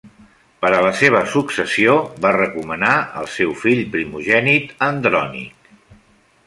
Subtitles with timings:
[0.63, 5.73] Per a la seva successió va recomanar el seu fill primogènit Andrònic.